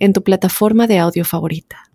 [0.00, 1.90] en tu plataforma de audio favorita.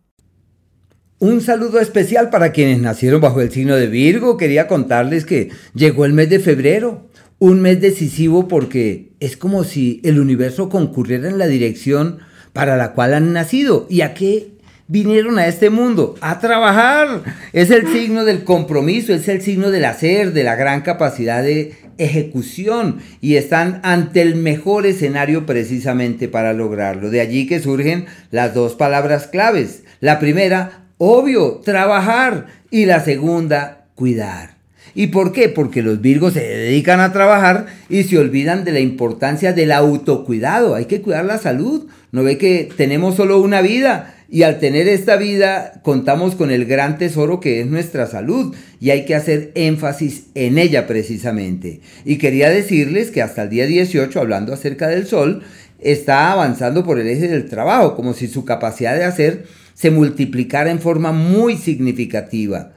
[1.20, 4.38] Un saludo especial para quienes nacieron bajo el signo de Virgo.
[4.38, 10.02] Quería contarles que llegó el mes de febrero, un mes decisivo porque es como si
[10.04, 12.20] el universo concurriera en la dirección
[12.54, 13.88] para la cual han nacido.
[13.90, 14.56] ¿Y a qué
[14.88, 16.16] vinieron a este mundo?
[16.22, 17.24] A trabajar.
[17.54, 21.76] Es el signo del compromiso, es el signo del hacer, de la gran capacidad de
[21.98, 27.10] ejecución y están ante el mejor escenario precisamente para lograrlo.
[27.10, 29.84] De allí que surgen las dos palabras claves.
[30.00, 34.56] La primera, obvio, trabajar y la segunda, cuidar.
[34.94, 35.50] ¿Y por qué?
[35.50, 40.74] Porque los virgos se dedican a trabajar y se olvidan de la importancia del autocuidado.
[40.74, 41.88] Hay que cuidar la salud.
[42.14, 46.66] No ve que tenemos solo una vida y al tener esta vida contamos con el
[46.66, 51.82] gran tesoro que es nuestra salud y hay que hacer énfasis en ella precisamente.
[52.06, 55.44] Y quería decirles que hasta el día 18, hablando acerca del sol,
[55.80, 60.72] está avanzando por el eje del trabajo, como si su capacidad de hacer se multiplicara
[60.72, 62.75] en forma muy significativa.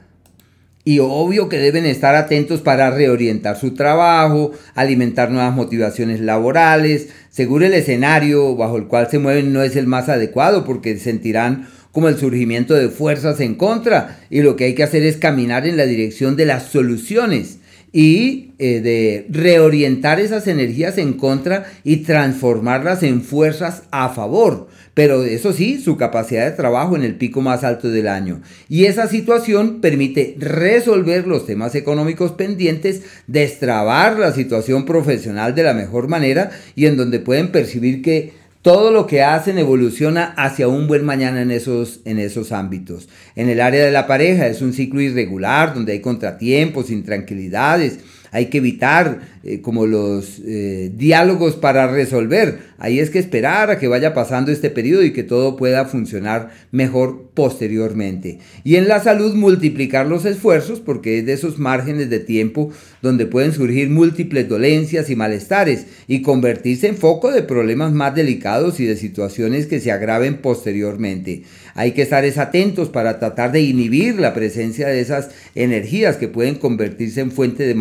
[0.85, 7.09] Y obvio que deben estar atentos para reorientar su trabajo, alimentar nuevas motivaciones laborales.
[7.29, 11.67] Seguro el escenario bajo el cual se mueven no es el más adecuado porque sentirán
[11.91, 15.65] como el surgimiento de fuerzas en contra y lo que hay que hacer es caminar
[15.67, 17.57] en la dirección de las soluciones
[17.91, 24.67] y eh, de reorientar esas energías en contra y transformarlas en fuerzas a favor.
[24.99, 28.41] Pero eso sí, su capacidad de trabajo en el pico más alto del año.
[28.67, 35.73] Y esa situación permite resolver los temas económicos pendientes, destrabar la situación profesional de la
[35.73, 40.89] mejor manera y en donde pueden percibir que todo lo que hacen evoluciona hacia un
[40.89, 43.07] buen mañana en esos, en esos ámbitos.
[43.37, 47.99] En el área de la pareja es un ciclo irregular donde hay contratiempos, intranquilidades,
[48.31, 52.69] hay que evitar eh, como los eh, diálogos para resolver.
[52.77, 56.51] Ahí es que esperar a que vaya pasando este periodo y que todo pueda funcionar
[56.71, 58.39] mejor posteriormente.
[58.63, 63.25] Y en la salud multiplicar los esfuerzos porque es de esos márgenes de tiempo donde
[63.25, 68.85] pueden surgir múltiples dolencias y malestares y convertirse en foco de problemas más delicados y
[68.85, 71.43] de situaciones que se agraven posteriormente.
[71.75, 76.55] Hay que estar atentos para tratar de inhibir la presencia de esas energías que pueden
[76.55, 77.75] convertirse en fuente de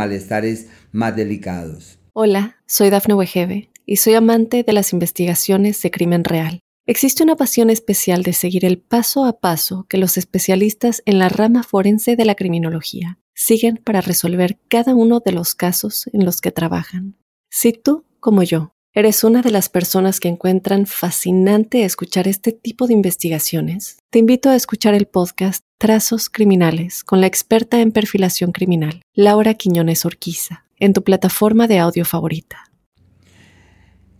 [0.93, 1.99] más delicados.
[2.13, 6.61] Hola, soy Dafne Wegebe y soy amante de las investigaciones de crimen real.
[6.87, 11.29] Existe una pasión especial de seguir el paso a paso que los especialistas en la
[11.29, 16.41] rama forense de la criminología siguen para resolver cada uno de los casos en los
[16.41, 17.17] que trabajan.
[17.51, 22.87] Si tú, como yo, eres una de las personas que encuentran fascinante escuchar este tipo
[22.87, 28.53] de investigaciones, te invito a escuchar el podcast Trazos Criminales con la experta en perfilación
[28.53, 32.65] criminal, Laura Quiñones Orquiza, en tu plataforma de audio favorita.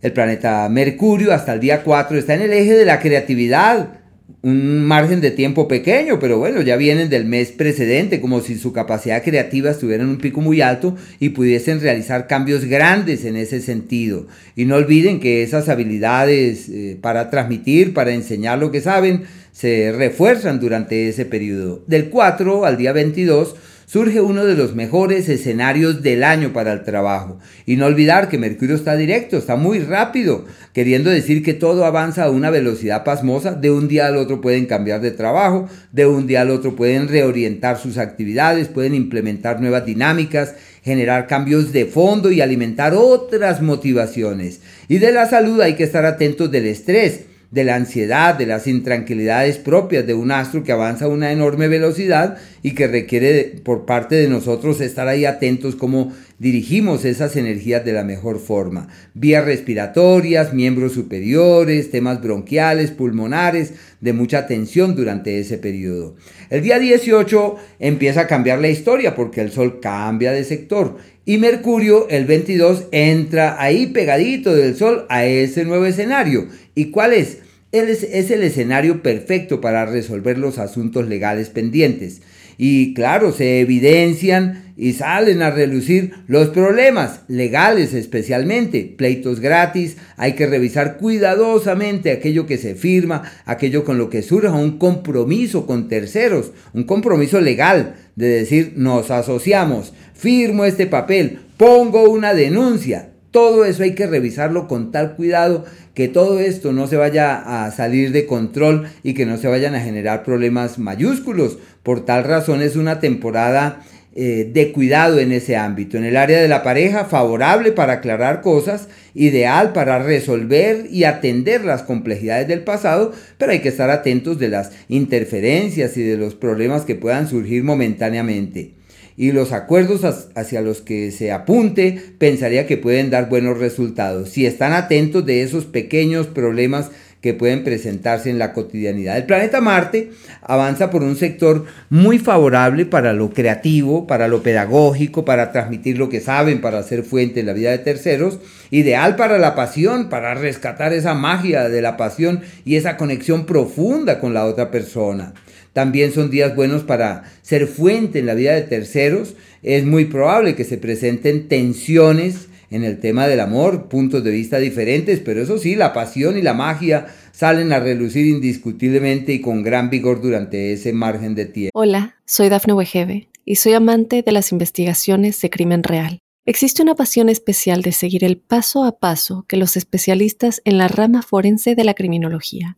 [0.01, 3.98] El planeta Mercurio hasta el día 4 está en el eje de la creatividad,
[4.41, 8.71] un margen de tiempo pequeño, pero bueno, ya vienen del mes precedente, como si su
[8.71, 13.61] capacidad creativa estuviera en un pico muy alto y pudiesen realizar cambios grandes en ese
[13.61, 14.27] sentido.
[14.55, 19.91] Y no olviden que esas habilidades eh, para transmitir, para enseñar lo que saben, se
[19.91, 21.83] refuerzan durante ese periodo.
[21.87, 23.55] Del 4 al día 22
[23.89, 27.39] surge uno de los mejores escenarios del año para el trabajo.
[27.65, 32.25] Y no olvidar que Mercurio está directo, está muy rápido, queriendo decir que todo avanza
[32.25, 33.55] a una velocidad pasmosa.
[33.55, 37.07] De un día al otro pueden cambiar de trabajo, de un día al otro pueden
[37.07, 44.61] reorientar sus actividades, pueden implementar nuevas dinámicas, generar cambios de fondo y alimentar otras motivaciones.
[44.87, 47.21] Y de la salud hay que estar atentos del estrés
[47.51, 51.67] de la ansiedad, de las intranquilidades propias de un astro que avanza a una enorme
[51.67, 57.83] velocidad y que requiere por parte de nosotros estar ahí atentos como dirigimos esas energías
[57.83, 58.87] de la mejor forma.
[59.13, 66.15] Vías respiratorias, miembros superiores, temas bronquiales, pulmonares, de mucha tensión durante ese periodo.
[66.49, 71.37] El día 18 empieza a cambiar la historia porque el Sol cambia de sector y
[71.37, 76.47] Mercurio el 22 entra ahí pegadito del Sol a ese nuevo escenario.
[76.75, 77.39] ¿Y cuál es?
[77.71, 82.21] Él es, es el escenario perfecto para resolver los asuntos legales pendientes.
[82.57, 90.33] Y claro, se evidencian y salen a relucir los problemas legales especialmente, pleitos gratis, hay
[90.33, 95.87] que revisar cuidadosamente aquello que se firma, aquello con lo que surja un compromiso con
[95.89, 103.65] terceros, un compromiso legal de decir nos asociamos, firmo este papel, pongo una denuncia, todo
[103.65, 108.11] eso hay que revisarlo con tal cuidado que todo esto no se vaya a salir
[108.11, 111.57] de control y que no se vayan a generar problemas mayúsculos.
[111.83, 113.81] Por tal razón es una temporada
[114.15, 115.97] eh, de cuidado en ese ámbito.
[115.97, 121.65] En el área de la pareja, favorable para aclarar cosas, ideal para resolver y atender
[121.65, 126.33] las complejidades del pasado, pero hay que estar atentos de las interferencias y de los
[126.33, 128.78] problemas que puedan surgir momentáneamente
[129.19, 134.45] y los acuerdos hacia los que se apunte pensaría que pueden dar buenos resultados si
[134.45, 136.89] están atentos de esos pequeños problemas
[137.19, 139.17] que pueden presentarse en la cotidianidad.
[139.17, 140.11] El planeta Marte
[140.41, 146.07] avanza por un sector muy favorable para lo creativo, para lo pedagógico, para transmitir lo
[146.07, 148.39] que saben, para ser fuente en la vida de terceros,
[148.71, 154.21] ideal para la pasión, para rescatar esa magia de la pasión y esa conexión profunda
[154.21, 155.33] con la otra persona.
[155.79, 159.35] También son días buenos para ser fuente en la vida de terceros.
[159.63, 164.57] Es muy probable que se presenten tensiones en el tema del amor, puntos de vista
[164.57, 169.63] diferentes, pero eso sí, la pasión y la magia salen a relucir indiscutiblemente y con
[169.63, 171.79] gran vigor durante ese margen de tiempo.
[171.79, 176.19] Hola, soy Dafne Wegebe y soy amante de las investigaciones de crimen real.
[176.45, 180.89] Existe una pasión especial de seguir el paso a paso que los especialistas en la
[180.89, 182.77] rama forense de la criminología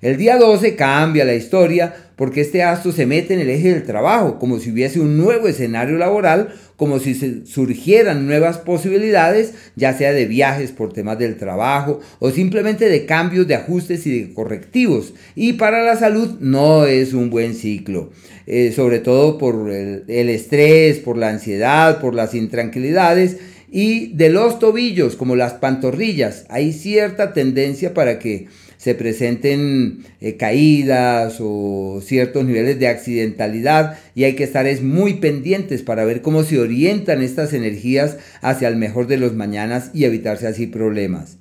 [0.00, 3.82] El día 12 cambia la historia porque este astro se mete en el eje del
[3.82, 10.12] trabajo, como si hubiese un nuevo escenario laboral, como si surgieran nuevas posibilidades, ya sea
[10.12, 15.14] de viajes por temas del trabajo o simplemente de cambios de ajustes y de correctivos.
[15.34, 18.12] Y para la salud no es un buen ciclo,
[18.46, 23.38] eh, sobre todo por el, el estrés, por la ansiedad, por las intranquilidades.
[23.68, 28.46] Y de los tobillos, como las pantorrillas, hay cierta tendencia para que
[28.78, 35.14] se presenten eh, caídas o ciertos niveles de accidentalidad y hay que estar es muy
[35.14, 40.04] pendientes para ver cómo se orientan estas energías hacia el mejor de los mañanas y
[40.04, 41.36] evitarse así problemas.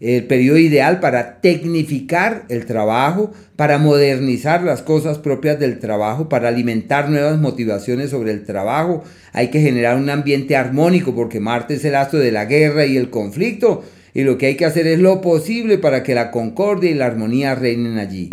[0.00, 6.48] El periodo ideal para tecnificar el trabajo, para modernizar las cosas propias del trabajo, para
[6.48, 9.04] alimentar nuevas motivaciones sobre el trabajo.
[9.32, 12.96] Hay que generar un ambiente armónico porque Marte es el astro de la guerra y
[12.96, 13.84] el conflicto
[14.14, 17.06] y lo que hay que hacer es lo posible para que la concordia y la
[17.06, 18.30] armonía reinen allí.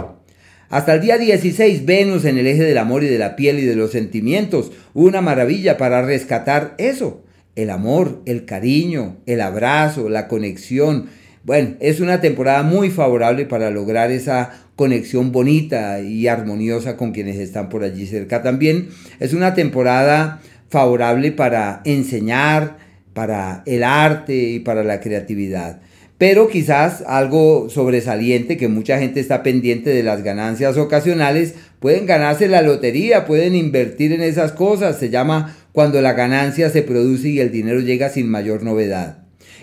[0.70, 3.66] Hasta el día 16, Venus en el eje del amor y de la piel y
[3.66, 7.24] de los sentimientos, una maravilla para rescatar eso,
[7.56, 11.08] el amor, el cariño, el abrazo, la conexión.
[11.44, 17.38] Bueno, es una temporada muy favorable para lograr esa conexión bonita y armoniosa con quienes
[17.38, 18.44] están por allí cerca.
[18.44, 18.90] También
[19.20, 20.40] es una temporada
[20.70, 22.78] favorable para enseñar,
[23.19, 25.81] para el arte y para la creatividad.
[26.18, 32.48] Pero quizás algo sobresaliente que mucha gente está pendiente de las ganancias ocasionales, pueden ganarse
[32.48, 37.42] la lotería, pueden invertir en esas cosas, se llama cuando la ganancia se produce y
[37.42, 39.18] el dinero llega sin mayor novedad.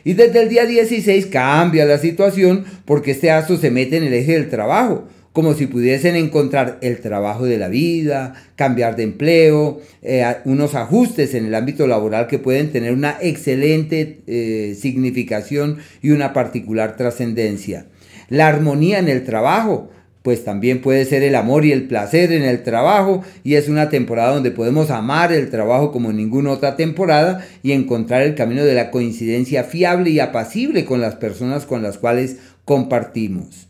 [0.04, 4.12] Y desde el día 16 cambia la situación porque este astro se mete en el
[4.12, 9.82] eje del trabajo como si pudiesen encontrar el trabajo de la vida, cambiar de empleo,
[10.00, 16.12] eh, unos ajustes en el ámbito laboral que pueden tener una excelente eh, significación y
[16.12, 17.84] una particular trascendencia.
[18.30, 19.90] La armonía en el trabajo,
[20.22, 23.90] pues también puede ser el amor y el placer en el trabajo y es una
[23.90, 28.72] temporada donde podemos amar el trabajo como ninguna otra temporada y encontrar el camino de
[28.72, 33.66] la coincidencia fiable y apacible con las personas con las cuales compartimos.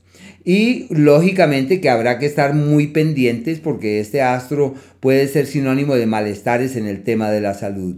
[0.47, 6.07] Y lógicamente que habrá que estar muy pendientes porque este astro puede ser sinónimo de
[6.07, 7.97] malestares en el tema de la salud.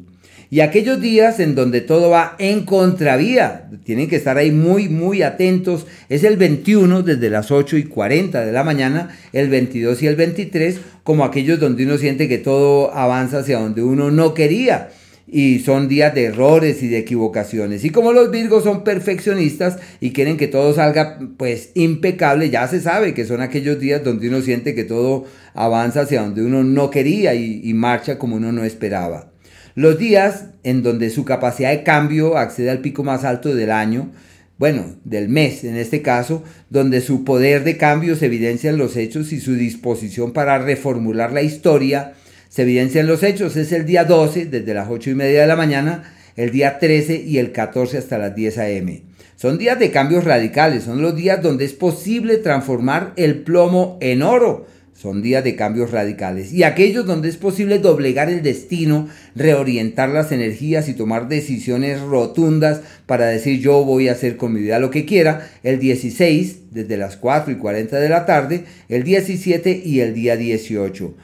[0.49, 5.23] Y aquellos días en donde todo va en contravía, tienen que estar ahí muy, muy
[5.23, 5.87] atentos.
[6.09, 10.17] Es el 21 desde las 8 y 40 de la mañana, el 22 y el
[10.17, 14.89] 23, como aquellos donde uno siente que todo avanza hacia donde uno no quería
[15.31, 17.85] y son días de errores y de equivocaciones.
[17.85, 22.81] Y como los Virgos son perfeccionistas y quieren que todo salga pues impecable, ya se
[22.81, 26.91] sabe que son aquellos días donde uno siente que todo avanza hacia donde uno no
[26.91, 29.33] quería y, y marcha como uno no esperaba.
[29.75, 34.11] Los días en donde su capacidad de cambio accede al pico más alto del año,
[34.59, 38.97] bueno, del mes en este caso, donde su poder de cambio se evidencia en los
[38.97, 42.15] hechos y su disposición para reformular la historia
[42.49, 43.57] se evidencia en los hechos.
[43.57, 47.23] Es el día 12, desde las 8 y media de la mañana, el día 13
[47.27, 49.03] y el 14 hasta las 10 a.m.
[49.37, 54.23] Son días de cambios radicales, son los días donde es posible transformar el plomo en
[54.23, 54.67] oro
[55.01, 56.53] son días de cambios radicales.
[56.53, 62.81] Y aquellos donde es posible doblegar el destino, reorientar las energías y tomar decisiones rotundas
[63.07, 65.49] para decir yo voy a hacer con mi vida lo que quiera.
[65.63, 68.65] El 16, desde las 4 y 40 de la tarde.
[68.89, 71.15] El 17 y el día 18.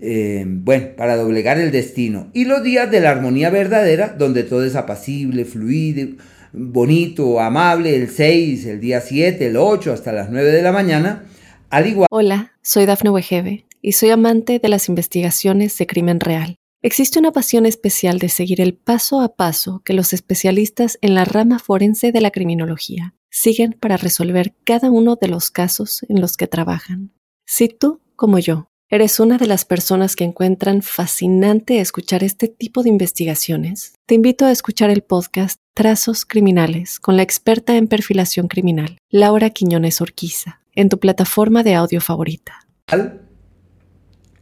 [0.00, 2.30] Eh, bueno, para doblegar el destino.
[2.34, 6.16] Y los días de la armonía verdadera, donde todo es apacible, fluido,
[6.52, 7.96] bonito, amable.
[7.96, 11.24] El 6, el día 7, el 8, hasta las 9 de la mañana
[12.10, 16.56] Hola, soy Dafne Wegebe y soy amante de las investigaciones de crimen real.
[16.80, 21.24] Existe una pasión especial de seguir el paso a paso que los especialistas en la
[21.24, 26.36] rama forense de la criminología siguen para resolver cada uno de los casos en los
[26.36, 27.12] que trabajan.
[27.44, 32.82] Si tú, como yo, eres una de las personas que encuentran fascinante escuchar este tipo
[32.82, 38.46] de investigaciones, te invito a escuchar el podcast Trazos Criminales con la experta en perfilación
[38.48, 42.60] criminal, Laura Quiñones Orquiza en tu plataforma de audio favorita.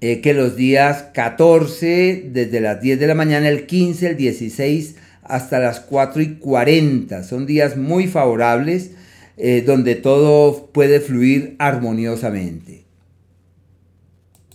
[0.00, 4.96] Eh, que los días 14, desde las 10 de la mañana, el 15, el 16,
[5.22, 7.22] hasta las 4 y 40.
[7.22, 8.90] Son días muy favorables
[9.38, 12.83] eh, donde todo puede fluir armoniosamente.